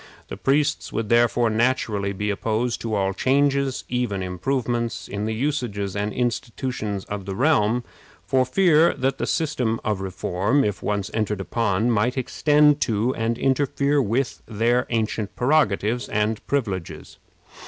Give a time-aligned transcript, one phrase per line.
[0.29, 5.95] The priests would therefore naturally be opposed to all changes even improvements in the usages
[5.95, 7.83] and institutions of the realm,
[8.25, 13.37] for fear that the system of reform, if once entered upon, might extend to and
[13.37, 17.19] interfere with their ancient prerogatives and privileges.